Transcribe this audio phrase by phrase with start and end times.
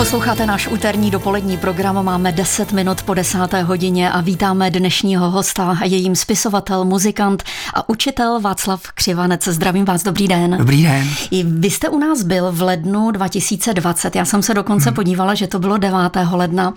[0.00, 5.78] Posloucháte náš úterní dopolední program, máme 10 minut po desáté hodině a vítáme dnešního hosta,
[5.84, 7.42] jejím spisovatel, muzikant
[7.74, 9.48] a učitel Václav Křivanec.
[9.48, 10.56] Zdravím vás, dobrý den.
[10.58, 11.08] Dobrý den.
[11.30, 14.94] I vy jste u nás byl v lednu 2020, já jsem se dokonce hmm.
[14.94, 15.98] podívala, že to bylo 9.
[16.30, 16.74] ledna,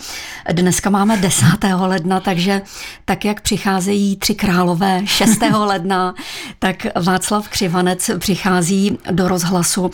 [0.52, 1.46] dneska máme 10.
[1.80, 2.62] ledna, takže
[3.05, 5.40] tak, jak přicházejí tři králové 6.
[5.58, 6.16] ledna,
[6.60, 9.92] tak Václav Křivanec přichází do rozhlasu.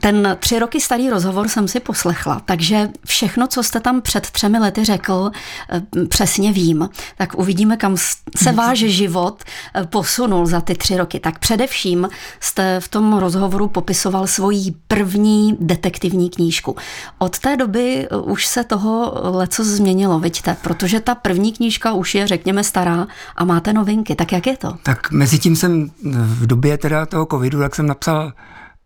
[0.00, 4.58] Ten tři roky starý rozhovor jsem si poslechla takže všechno, co jste tam před třemi
[4.58, 5.30] lety řekl,
[5.70, 6.88] eh, přesně vím.
[7.16, 7.96] Tak uvidíme, kam
[8.36, 11.20] se váš život eh, posunul za ty tři roky.
[11.20, 12.08] Tak především
[12.40, 16.76] jste v tom rozhovoru popisoval svoji první detektivní knížku.
[17.18, 22.14] Od té doby eh, už se toho leco změnilo, vidíte, protože ta první knížka už
[22.14, 23.06] je, řekněme, stará
[23.36, 24.14] a máte novinky.
[24.14, 24.74] Tak jak je to?
[24.82, 28.32] Tak mezi tím jsem v době teda toho covidu, jak jsem napsal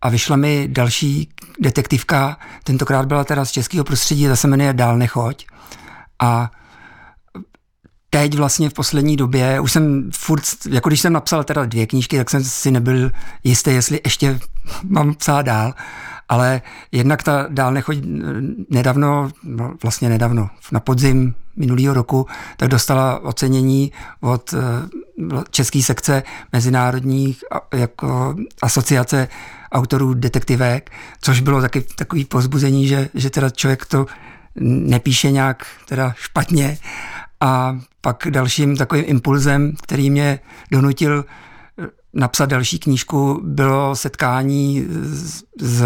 [0.01, 1.29] a vyšla mi další
[1.59, 5.45] detektivka, tentokrát byla teda z českého prostředí, zase jmenuje Dál nechoď.
[6.19, 6.51] A
[8.09, 12.17] teď vlastně v poslední době, už jsem furt, jako když jsem napsal teda dvě knížky,
[12.17, 13.11] tak jsem si nebyl
[13.43, 14.39] jistý, jestli ještě
[14.83, 15.73] mám psát dál,
[16.29, 17.97] ale jednak ta dál nechoď
[18.69, 22.27] nedávno, no vlastně nedávno, na podzim minulého roku,
[22.57, 24.57] tak dostala ocenění od eh,
[25.49, 27.43] české sekce mezinárodních
[27.73, 29.27] jako asociace
[29.71, 30.91] autorů detektivek,
[31.21, 34.05] což bylo taky takový pozbuzení, že, že teda člověk to
[34.59, 36.77] nepíše nějak teda špatně.
[37.39, 40.39] A pak dalším takovým impulzem, který mě
[40.71, 45.83] donutil eh, napsat další knížku, bylo setkání s, s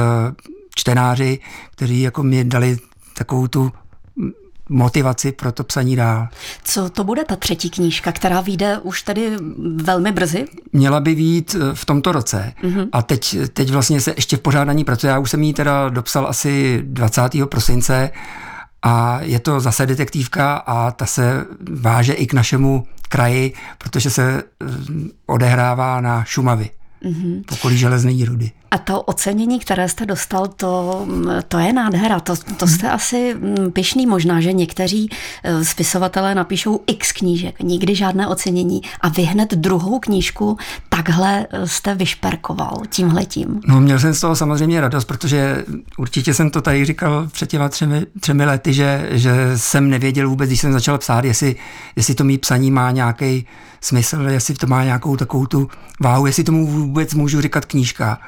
[0.75, 1.39] čtenáři,
[1.71, 2.77] kteří jako mi dali
[3.13, 3.71] takovou tu
[4.69, 6.27] motivaci pro to psaní dál.
[6.63, 9.31] Co to bude ta třetí knížka, která vyjde už tady
[9.75, 10.45] velmi brzy?
[10.73, 12.87] Měla by výjít eh, v tomto roce mm-hmm.
[12.91, 15.11] a teď, teď vlastně se ještě v pořádání pracuje.
[15.11, 17.21] Já už jsem ji teda dopsal asi 20.
[17.45, 18.09] prosince
[18.81, 24.43] a je to zase detektivka a ta se váže i k našemu kraji, protože se
[24.43, 24.65] eh,
[25.25, 26.69] odehrává na Šumavi
[27.03, 27.43] mm-hmm.
[27.45, 28.51] pokolí železné rudy.
[28.75, 31.05] A to ocenění, které jste dostal, to,
[31.47, 32.19] to je nádhera.
[32.19, 35.09] To, to jste asi mm, pišný možná, že někteří
[35.43, 40.57] eh, spisovatelé napíšou x knížek, nikdy žádné ocenění a vy hned druhou knížku
[40.89, 43.61] takhle eh, jste vyšperkoval tímhletím.
[43.67, 45.65] No měl jsem z toho samozřejmě radost, protože
[45.97, 50.49] určitě jsem to tady říkal před těma třemi, třemi lety, že, že jsem nevěděl vůbec,
[50.49, 51.55] když jsem začal psát, jestli,
[51.95, 53.47] jestli to mý psaní má nějaký
[53.81, 55.69] smysl, jestli to má nějakou takovou tu
[55.99, 58.19] váhu, jestli tomu vůbec můžu říkat knížka.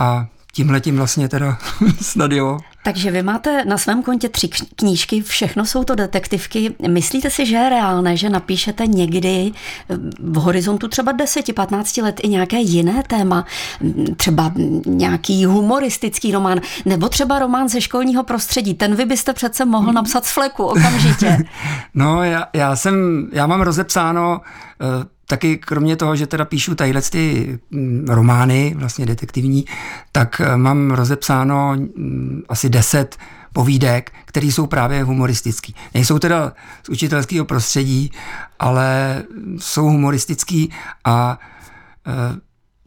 [0.00, 1.58] A tímhle tím vlastně teda
[2.00, 2.58] snad jo.
[2.84, 6.74] Takže vy máte na svém kontě tři knížky, všechno jsou to detektivky.
[6.88, 12.28] Myslíte si, že je reálné, že napíšete někdy eh, v horizontu třeba 10-15 let i
[12.28, 13.44] nějaké jiné téma,
[14.16, 14.52] třeba
[14.86, 18.74] nějaký humoristický román, nebo třeba román ze školního prostředí?
[18.74, 21.38] Ten vy byste přece mohl napsat z fleku okamžitě.
[21.94, 24.40] no, já, já jsem, já mám rozepsáno
[24.80, 29.64] uh, taky kromě toho, že teda píšu tadyhle ty mm, romány, vlastně detektivní,
[30.12, 33.16] tak eh, mám rozepsáno mm, asi deset
[33.52, 35.74] povídek, které jsou právě humoristický.
[35.94, 36.52] Nejsou teda
[36.82, 38.12] z učitelského prostředí,
[38.58, 39.22] ale
[39.58, 40.70] jsou humoristický
[41.04, 41.38] a
[42.06, 42.40] eh,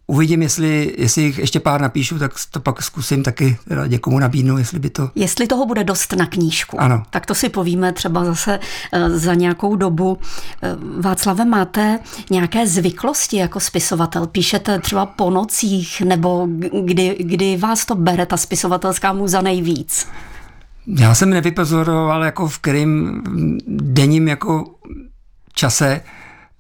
[0.08, 4.58] Uvidím, jestli, jestli jich ještě pár napíšu, tak to pak zkusím taky teda někomu nabídnout,
[4.58, 5.10] jestli by to...
[5.16, 6.82] Jestli toho bude dost na knížku.
[6.82, 7.04] Ano.
[7.10, 8.60] Tak to si povíme třeba zase
[8.94, 10.18] eh, za nějakou dobu.
[10.64, 12.00] Eh, Václave, máte
[12.30, 14.28] nějaké zvyklosti jako spisovatel?
[14.28, 16.48] Píšete třeba po nocích, nebo
[16.86, 20.08] kdy, kdy vás to bere, ta spisovatelská muza nejvíc?
[20.88, 23.22] Já jsem nevypozoroval, jako v kterým
[23.68, 24.76] denním jako
[25.54, 26.02] čase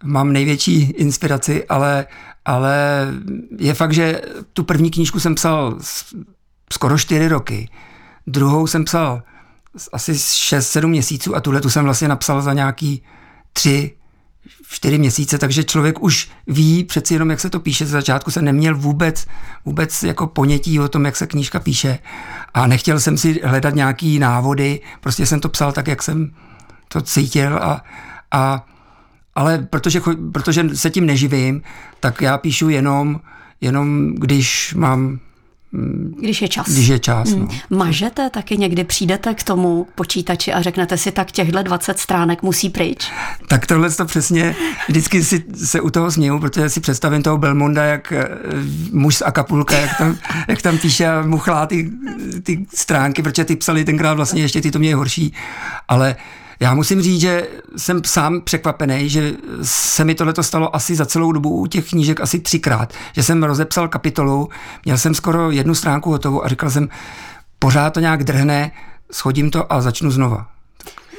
[0.03, 2.05] mám největší inspiraci, ale
[2.45, 3.07] ale
[3.59, 4.21] je fakt, že
[4.53, 5.77] tu první knížku jsem psal
[6.73, 7.69] skoro čtyři roky,
[8.27, 9.23] druhou jsem psal
[9.93, 13.03] asi 6-7 měsíců a tuhle tu jsem vlastně napsal za nějaký
[13.53, 13.95] tři,
[14.69, 17.85] čtyři měsíce, takže člověk už ví přeci jenom, jak se to píše.
[17.85, 19.25] Z začátku jsem neměl vůbec,
[19.65, 21.99] vůbec jako ponětí o tom, jak se knížka píše.
[22.53, 26.31] A nechtěl jsem si hledat nějaký návody, prostě jsem to psal tak, jak jsem
[26.87, 27.83] to cítil a,
[28.31, 28.65] a
[29.35, 30.01] ale protože,
[30.31, 31.61] protože se tím neživím,
[31.99, 33.19] tak já píšu jenom,
[33.61, 35.19] jenom když mám
[35.71, 36.69] mm, když je čas.
[36.69, 37.49] Když je čas, hmm.
[37.69, 37.77] no.
[37.77, 42.69] Mažete taky někdy, přijdete k tomu počítači a řeknete si, tak těchhle 20 stránek musí
[42.69, 43.11] pryč?
[43.47, 44.55] Tak tohle to přesně,
[44.87, 48.27] vždycky si se u toho směju, protože si představím toho Belmonda, jak eh,
[48.91, 51.91] muž z Acapulka, jak tam, jak tam píše a muchlá ty,
[52.43, 55.33] ty stránky, protože ty psali tenkrát vlastně ještě ty to mě horší,
[55.87, 56.15] ale
[56.63, 61.31] já musím říct, že jsem sám překvapený, že se mi tohle stalo asi za celou
[61.31, 64.49] dobu u těch knížek asi třikrát, že jsem rozepsal kapitolu,
[64.85, 66.89] měl jsem skoro jednu stránku hotovou a říkal jsem,
[67.59, 68.71] pořád to nějak drhne,
[69.11, 70.47] schodím to a začnu znova.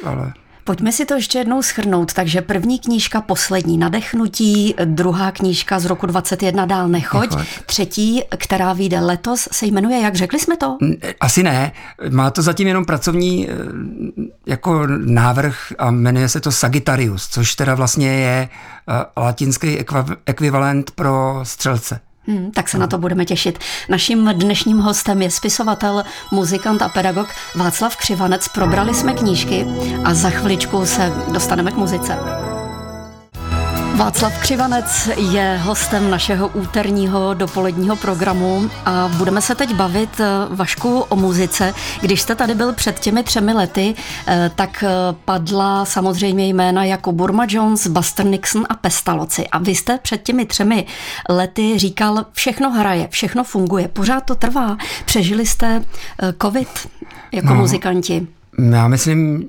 [0.04, 0.32] Ale...
[0.64, 2.12] Pojďme si to ještě jednou schrnout.
[2.12, 7.48] Takže první knížka Poslední nadechnutí, druhá knížka z roku 21 Dál nechoď, nechoď.
[7.66, 10.78] třetí, která vyjde letos, se jmenuje, jak řekli jsme to?
[11.20, 11.72] Asi ne.
[12.10, 13.54] Má to zatím jenom pracovní eh,
[14.46, 18.48] jako návrh a jmenuje se to Sagittarius, což teda vlastně je
[18.88, 19.78] eh, latinský
[20.26, 22.00] ekvivalent pro střelce.
[22.26, 23.58] Hmm, tak se na to budeme těšit.
[23.88, 28.48] Naším dnešním hostem je spisovatel, muzikant a pedagog Václav Křivanec.
[28.48, 29.66] Probrali jsme knížky
[30.04, 32.16] a za chviličku se dostaneme k muzice.
[33.96, 41.00] Václav Křivanec je hostem našeho úterního dopoledního programu a budeme se teď bavit eh, Vašku
[41.00, 41.74] o muzice.
[42.00, 43.94] Když jste tady byl před těmi třemi lety,
[44.26, 44.88] eh, tak eh,
[45.24, 49.48] padla samozřejmě jména jako Burma Jones, Buster Nixon a Pestaloci.
[49.48, 50.86] A vy jste před těmi třemi
[51.28, 54.76] lety říkal, všechno hraje, všechno funguje, pořád to trvá.
[55.04, 55.82] Přežili jste
[56.42, 56.68] covid
[57.32, 58.26] jako no, muzikanti?
[58.70, 59.48] Já myslím,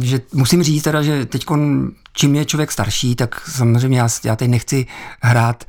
[0.00, 1.46] že musím říct teda, že teď
[2.12, 4.86] čím je člověk starší, tak samozřejmě já, já teď nechci
[5.20, 5.64] hrát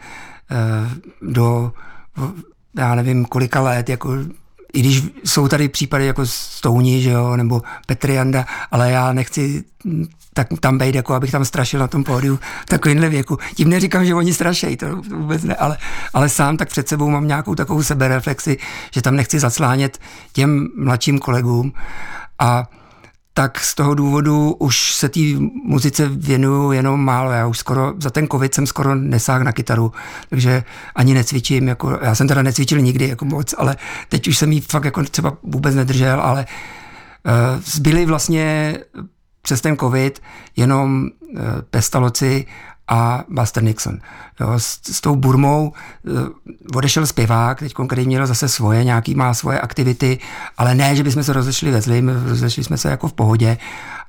[0.51, 1.73] uh, do,
[2.77, 4.13] já nevím, kolika let, jako
[4.73, 9.63] i když jsou tady případy jako Stouni, že jo, nebo Petrianda, ale já nechci
[10.33, 13.37] tak tam být, jako abych tam strašil na tom pódiu takovýmhle věku.
[13.55, 15.77] Tím neříkám, že oni strašejí, to vůbec ne, ale,
[16.13, 18.57] ale sám tak před sebou mám nějakou takovou sebereflexi,
[18.91, 19.99] že tam nechci zaclánět
[20.33, 21.73] těm mladším kolegům
[22.39, 22.69] a
[23.33, 25.19] tak z toho důvodu už se té
[25.65, 27.31] muzice věnuju jenom málo.
[27.31, 29.91] Já už skoro, za ten covid jsem skoro nesáhl na kytaru,
[30.29, 30.63] takže
[30.95, 33.75] ani necvičím, jako, já jsem teda necvičil nikdy jako moc, ale
[34.09, 36.45] teď už jsem jí fakt jako třeba vůbec nedržel, ale
[37.25, 38.77] uh, zbyli vlastně
[39.41, 40.21] přes ten covid
[40.55, 41.39] jenom uh,
[41.69, 42.45] pestaloci
[42.91, 43.99] a Buster Nixon.
[44.39, 45.73] Jo, s, s tou Burmou
[46.03, 46.19] uh,
[46.75, 50.19] odešel zpěvák, teď který měl zase svoje, nějaký má svoje aktivity,
[50.57, 53.57] ale ne, že bychom se rozešli ve zlým, rozešli jsme se jako v pohodě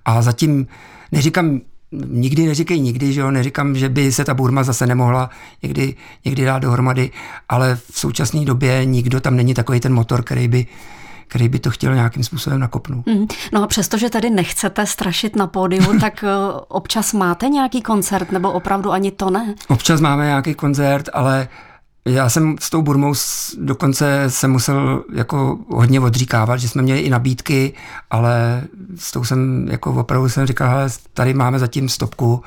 [0.04, 0.66] a zatím
[1.12, 1.60] neříkám,
[2.06, 5.30] nikdy neříkej nikdy, že jo, neříkám, že by se ta Burma zase nemohla
[5.62, 5.94] někdy,
[6.24, 7.10] někdy dát dohromady,
[7.48, 10.66] ale v současné době nikdo tam není takový ten motor, který by
[11.28, 13.06] který by to chtěl nějakým způsobem nakopnout.
[13.06, 13.26] Mm.
[13.52, 16.28] No a přestože tady nechcete strašit na pódiu, tak eh,
[16.68, 19.54] občas máte nějaký koncert, nebo opravdu ani to ne?
[19.68, 21.48] Občas máme nějaký koncert, ale
[22.04, 23.14] já jsem s tou Burmou
[23.58, 27.74] dokonce se musel jako hodně odříkávat, že jsme měli i nabídky,
[28.10, 28.62] ale
[28.96, 32.42] s tou jsem jako opravdu jsem říkal, hele, tady máme zatím stopku,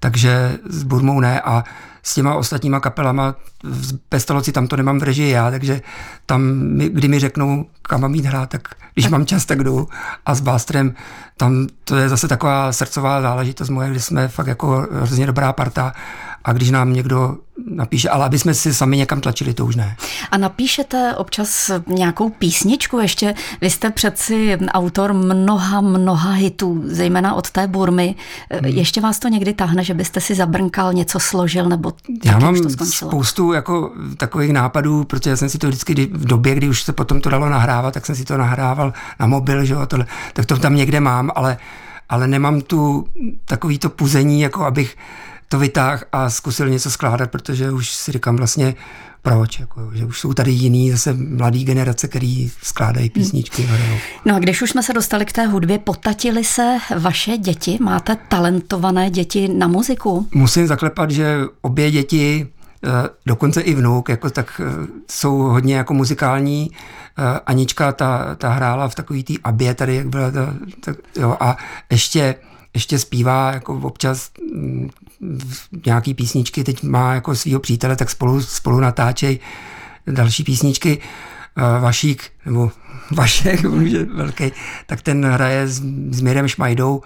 [0.00, 1.64] takže s Burmou ne a
[2.02, 5.80] s těma ostatníma kapelama v Pestaloci tam to nemám v režii já, takže
[6.26, 9.88] tam, kdy mi řeknou, kam mám jít hrát, tak když mám čas, tak jdu.
[10.26, 10.94] A s Bástrem
[11.36, 15.92] tam to je zase taková srdcová záležitost moje, kdy jsme fakt jako hrozně dobrá parta
[16.44, 19.96] a když nám někdo napíše, ale aby jsme si sami někam tlačili, to už ne.
[20.30, 23.34] A napíšete občas nějakou písničku ještě?
[23.60, 28.14] Vy jste přeci autor mnoha, mnoha hitů, zejména od té Burmy.
[28.50, 28.64] Hmm.
[28.64, 31.92] Ještě vás to někdy tahne, že byste si zabrnkal, něco složil, nebo
[32.24, 36.68] Já mám to spoustu jako takových nápadů, protože jsem si to vždycky v době, kdy
[36.68, 39.86] už se potom to dalo nahrávat, tak jsem si to nahrával na mobil, že jo,
[39.86, 41.56] tohle, tak to tam někde mám, ale
[42.08, 43.06] ale nemám tu
[43.44, 44.96] takový to puzení, jako abych
[45.50, 48.74] to vytáhl a zkusil něco skládat, protože už si říkám vlastně,
[49.22, 53.12] proč, jako, že už jsou tady jiný zase mladý generace, který skládají hmm.
[53.12, 53.62] písničky.
[53.62, 53.98] Hmm.
[54.24, 57.78] No a když už jsme se dostali k té hudbě, potatili se vaše děti?
[57.80, 60.28] Máte talentované děti na muziku?
[60.34, 62.46] Musím zaklepat, že obě děti
[62.84, 62.88] eh,
[63.26, 66.70] dokonce i vnuk, jako tak eh, jsou hodně jako muzikální.
[67.18, 71.36] Eh, Anička ta, ta hrála v takový té abě tady, jak byla ta, ta jo,
[71.40, 71.56] a
[71.90, 72.34] ještě
[72.74, 74.90] ještě zpívá jako občas mm,
[75.86, 79.38] nějaký písničky, teď má jako svého přítele, tak spolu, spolu natáčej
[80.06, 80.98] další písničky.
[81.56, 82.70] Eh, Vašík, nebo
[83.10, 84.52] Vašek, on je velký,
[84.86, 87.02] tak ten hraje s, s Mirem Šmajdou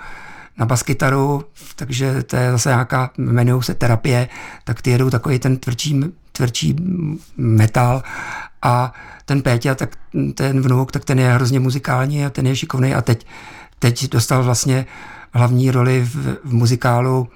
[0.59, 1.45] na baskytaru,
[1.77, 4.29] takže to je zase nějaká, jmenují se terapie,
[4.65, 6.01] tak ty jedou takový ten tvrdší,
[6.33, 6.77] tvrdší
[7.37, 8.03] metal
[8.63, 8.93] a
[9.25, 9.97] ten Péťa, tak
[10.35, 13.27] ten vnuk, tak ten je hrozně muzikální a ten je šikovný a teď,
[13.79, 14.87] teď dostal vlastně
[15.33, 17.29] hlavní roli v, v muzikálu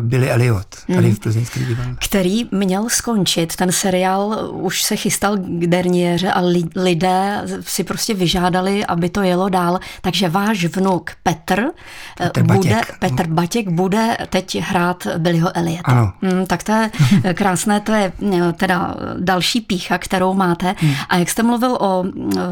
[0.00, 1.96] Billy Elliot, tady v plzeňském divadle.
[2.04, 6.40] Který měl skončit, ten seriál už se chystal k derniéře a
[6.76, 11.60] lidé si prostě vyžádali, aby to jelo dál, takže váš vnuk Petr,
[12.20, 12.98] eh, Petr bude, Batěk.
[12.98, 15.82] Petr Batěk bude teď hrát Billyho Elliota.
[15.92, 16.12] Ano.
[16.22, 16.90] Hmm, tak to je
[17.34, 20.74] krásné, to je eh, teda další pícha, kterou máte.
[20.78, 20.94] Hmm.
[21.08, 22.04] A jak jste mluvil o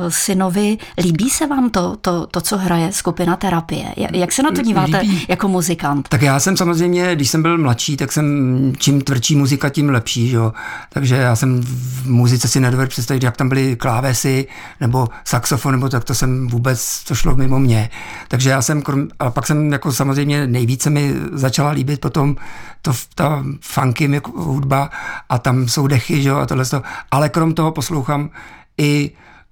[0.09, 3.95] synovi, líbí se vám to, to, to co hraje skupina terapie?
[4.13, 5.27] Jak se na to díváte líbí.
[5.29, 6.09] jako muzikant?
[6.09, 9.91] Tak já jsem samozřejmě samozřejmě, když jsem byl mladší, tak jsem čím tvrdší muzika, tím
[9.91, 10.53] lepší, že jo.
[10.91, 14.47] Takže já jsem v muzice si nedovedl představit, jak tam byly klávesy
[14.81, 17.91] nebo saxofon, nebo tak to jsem vůbec, to šlo mimo mě.
[18.29, 18.83] Takže já jsem,
[19.19, 22.37] a pak jsem jako samozřejmě nejvíce mi začala líbit potom
[22.83, 24.91] to, ta funky hudba
[25.29, 26.83] a tam jsou dechy, že jo, a tohle to.
[27.11, 28.31] Ale krom toho poslouchám
[28.79, 29.11] i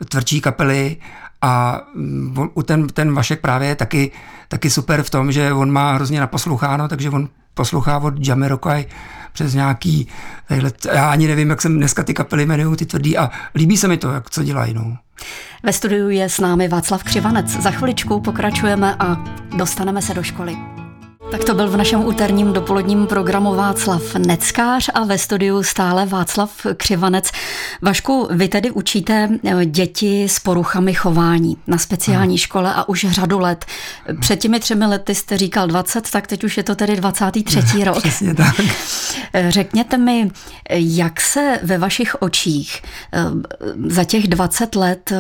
[0.08, 0.96] tvrdší kapely
[1.42, 4.10] a mm, ten, ten Vašek právě je taky,
[4.48, 8.86] taky super v tom, že on má hrozně naposloucháno, takže on poslouchá od Jamiroquai
[9.32, 10.08] přes nějaký,
[10.92, 13.96] já ani nevím, jak jsem dneska ty kapely jmenují, ty tvrdý a líbí se mi
[13.96, 14.74] to, jak co dělají.
[14.74, 14.96] No.
[15.62, 17.62] Ve studiu je s námi Václav Křivanec.
[17.62, 19.24] Za chviličku pokračujeme a
[19.56, 20.79] dostaneme se do školy.
[21.30, 26.66] Tak to byl v našem úterním dopoledním programu Václav Neckář a ve studiu stále Václav
[26.76, 27.30] Křivanec.
[27.82, 33.38] Vašku, vy tedy učíte eh, děti s poruchami chování na speciální škole a už řadu
[33.38, 33.64] let.
[34.20, 37.60] Před těmi třemi lety jste říkal 20, tak teď už je to tedy 23.
[37.84, 37.98] rok.
[37.98, 38.60] Přesně tak.
[39.32, 40.30] Eh, řekněte mi,
[40.70, 42.82] jak se ve vašich očích
[43.12, 43.24] eh,
[43.86, 45.12] za těch 20 let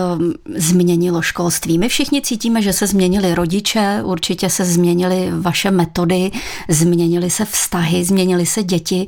[0.56, 1.78] změnilo školství?
[1.78, 6.30] My všichni cítíme, že se změnili rodiče, určitě se změnily vaše metody metody,
[6.68, 9.06] změnily se vztahy, změnily se děti.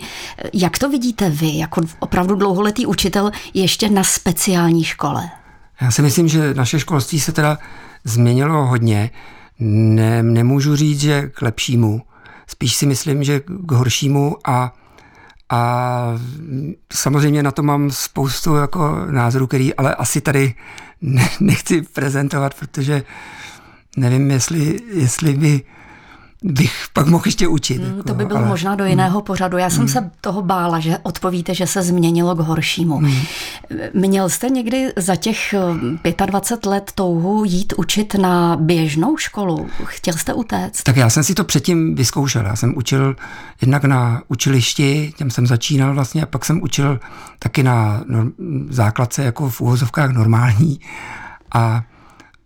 [0.52, 5.30] Jak to vidíte vy, jako opravdu dlouholetý učitel ještě na speciální škole?
[5.80, 7.58] Já si myslím, že naše školství se teda
[8.04, 9.10] změnilo hodně.
[9.58, 12.02] Ne, nemůžu říct, že k lepšímu.
[12.46, 14.72] Spíš si myslím, že k horšímu a
[15.54, 16.18] a
[16.92, 20.54] samozřejmě na to mám spoustu jako názorů, který ale asi tady
[21.00, 23.02] ne, nechci prezentovat, protože
[23.96, 25.60] nevím, jestli, jestli by
[26.42, 27.78] bych pak mohl ještě učit.
[27.78, 28.48] Mm, jako, to by bylo ale...
[28.48, 29.24] možná do jiného mm.
[29.24, 29.58] pořadu.
[29.58, 29.88] Já jsem mm.
[29.88, 33.00] se toho bála, že odpovíte, že se změnilo k horšímu.
[33.00, 33.20] Mm.
[33.94, 35.54] Měl jste někdy za těch
[36.26, 39.68] 25 let touhu jít učit na běžnou školu?
[39.84, 40.82] Chtěl jste utéct?
[40.82, 42.46] Tak já jsem si to předtím vyzkoušel.
[42.46, 43.16] Já jsem učil
[43.60, 47.00] jednak na učilišti, těm jsem začínal vlastně, a pak jsem učil
[47.38, 48.04] taky na
[48.68, 50.80] základce jako v úvozovkách normální.
[51.54, 51.82] A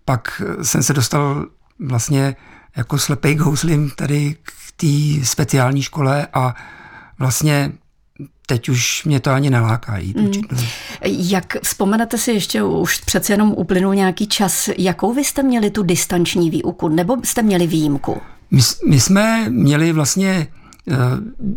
[0.05, 1.47] pak jsem se dostal
[1.81, 2.37] vlastně
[2.77, 6.55] jako slepej gouslim tady k té speciální škole a
[7.19, 7.73] vlastně
[8.47, 10.31] teď už mě to ani neláká jít mm.
[11.03, 15.83] Jak vzpomenete si ještě, už přece jenom uplynul nějaký čas, jakou vy jste měli tu
[15.83, 18.21] distanční výuku, nebo jste měli výjimku?
[18.51, 20.47] My, my jsme měli vlastně
[20.91, 20.97] eh,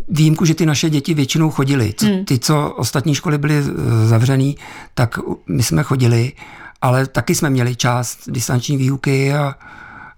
[0.09, 1.93] výjimku, že ty naše děti většinou chodili.
[2.03, 2.25] Mm.
[2.25, 4.57] Ty, co ostatní školy byly eh, zavřený,
[4.93, 6.31] tak my jsme chodili,
[6.81, 9.55] ale taky jsme měli část distanční výuky a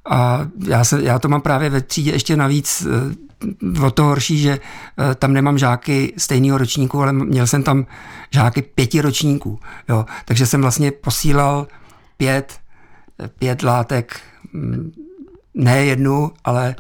[0.10, 4.38] a já, se, já to mám právě ve třídě ještě navíc eh, o to horší,
[4.38, 7.86] že eh, tam nemám žáky stejného ročníku, ale měl jsem tam
[8.32, 9.60] žáky pěti ročníků.
[9.90, 10.06] Jo.
[10.26, 11.68] Takže jsem vlastně posílal
[12.18, 12.60] pět,
[13.40, 14.20] pět látek,
[14.54, 14.92] mm,
[15.54, 16.76] ne jednu, ale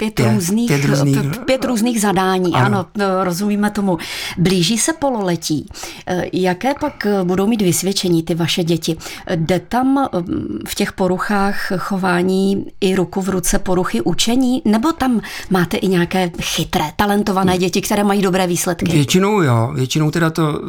[0.00, 2.66] Pět, pět, různých, pět, různých, pět různých zadání, ano.
[2.66, 3.98] ano, no, rozumíme tomu.
[4.38, 5.66] Blíží se pololetí.
[6.06, 8.96] Eh, jaké pak eh, budou mít vysvědčení ty vaše děti?
[9.34, 10.22] Jde tam eh,
[10.68, 16.30] v těch poruchách chování i ruku v ruce poruchy učení, nebo tam máte i nějaké
[16.40, 18.92] chytré, talentované děti, které mají dobré výsledky?
[18.92, 20.60] Většinou jo, většinou teda to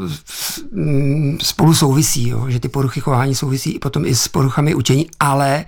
[1.42, 5.66] spolu souvisí, jo, že ty poruchy chování souvisí i potom i s poruchami učení, ale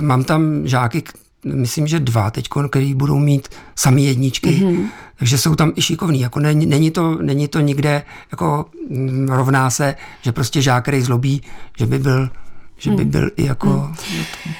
[0.00, 1.02] mám tam žáky,
[1.44, 4.86] myslím, že dva teď, který budou mít sami jedničky, mm-hmm.
[5.16, 6.20] takže jsou tam i šikovní.
[6.20, 11.00] Jako není, není, to, není to nikde jako mm, rovná se, že prostě žák, který
[11.00, 11.42] zlobí,
[11.78, 12.30] že by byl,
[12.78, 13.10] že by mhm.
[13.10, 13.66] byl i jako...
[13.68, 14.54] Mm.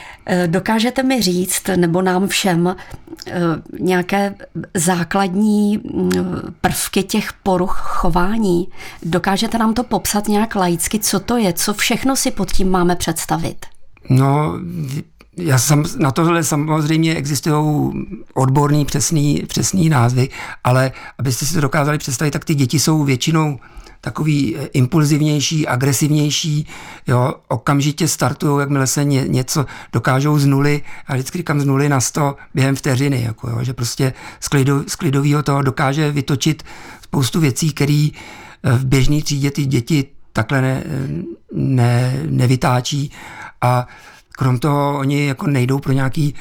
[0.46, 2.76] Dokážete mi říct, nebo nám všem,
[3.26, 3.32] eh,
[3.80, 4.34] nějaké
[4.74, 6.12] základní mm,
[6.60, 8.68] prvky těch poruch chování?
[9.02, 12.96] Dokážete nám to popsat nějak laicky, co to je, co všechno si pod tím máme
[12.96, 13.66] představit?
[14.10, 14.58] No,
[15.36, 17.92] já sam, na tohle samozřejmě existují
[18.34, 20.28] odborný přesný, přesný názvy,
[20.64, 23.58] ale abyste si to dokázali představit, tak ty děti jsou většinou
[24.00, 26.66] takový eh, impulzivnější, agresivnější,
[27.06, 31.88] jo, okamžitě startují, jakmile se ně, něco dokážou z nuly, a vždycky říkám z nuly
[31.88, 36.62] na sto během vteřiny, jako jo, že prostě z, klidu, z klidového toho dokáže vytočit
[37.02, 40.84] spoustu věcí, které eh, v běžné třídě ty děti takhle ne,
[41.52, 43.10] ne, nevytáčí.
[43.60, 43.86] A
[44.42, 46.34] krom toho oni jako nejdou pro nějaký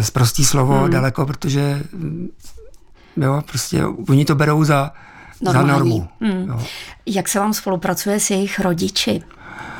[0.00, 0.90] zprostý slovo hmm.
[0.90, 1.82] daleko, protože
[3.16, 4.90] jo, prostě oni to berou za,
[5.40, 5.68] Normální.
[5.68, 6.08] za normu.
[6.20, 6.48] Hmm.
[6.48, 6.60] Jo.
[7.06, 9.22] Jak se vám spolupracuje s jejich rodiči?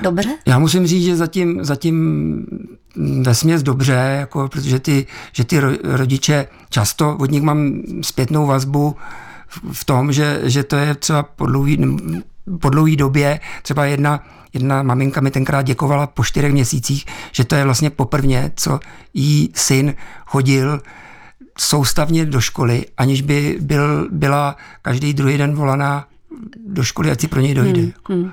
[0.02, 0.28] Dobře?
[0.46, 2.46] Já musím říct, že zatím, zatím
[3.22, 8.96] vesměs dobře, jako, protože ty, že ty rodiče často, od nich mám zpětnou vazbu
[9.72, 11.78] v tom, že, že to je třeba po dlouhý,
[12.60, 17.54] po dlouhý době, třeba jedna jedna maminka mi tenkrát děkovala po čtyřech měsících, že to
[17.54, 18.80] je vlastně poprvé, co
[19.14, 19.94] jí syn
[20.26, 20.80] chodil
[21.58, 26.06] soustavně do školy, aniž by byl, byla každý druhý den volaná
[26.66, 27.80] do školy, ať si pro něj dojde.
[27.80, 28.32] Hmm, hmm.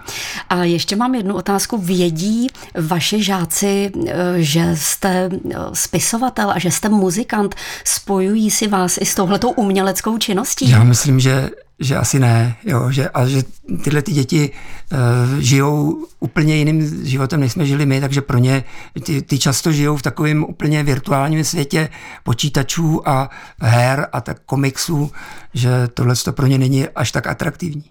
[0.49, 1.77] A ještě mám jednu otázku.
[1.77, 2.47] Vědí
[2.81, 7.55] vaši žáci, eh, že jste eh, spisovatel a že jste muzikant?
[7.83, 10.69] Spojují si vás i s touhletou uměleckou činností?
[10.69, 13.43] Já myslím, že že asi ne, jo, že, a že
[13.83, 14.51] tyhle ty děti
[14.91, 18.63] uh, žijou úplně jiným životem, než jsme žili my, takže pro ně
[19.03, 21.89] ty, ty často žijou v takovém úplně virtuálním světě
[22.23, 23.29] počítačů a
[23.61, 25.11] her a tak komiksů,
[25.53, 27.83] že tohle to pro ně není až tak atraktivní.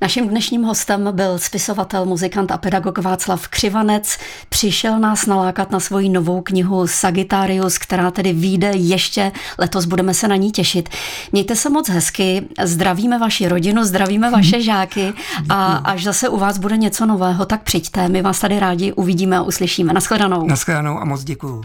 [0.00, 4.18] Naším dnešním hostem byl spisovatel, muzikant a pedagog Václav Křivanec.
[4.48, 10.28] Přišel nás nalákat na svoji novou knihu Sagittarius, která tedy vyjde ještě letos, budeme se
[10.28, 10.88] na ní těšit.
[11.32, 15.12] Mějte se moc hezky, zdravíme vaši rodinu, zdravíme vaše žáky
[15.48, 19.36] a až zase u vás bude něco nového, tak přijďte, my vás tady rádi uvidíme
[19.36, 19.92] a uslyšíme.
[19.92, 20.46] Naschledanou.
[20.46, 21.62] Naschledanou a moc děkuju.